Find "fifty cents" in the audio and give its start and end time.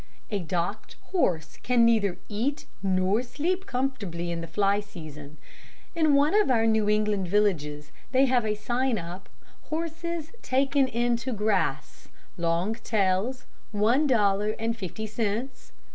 14.75-15.71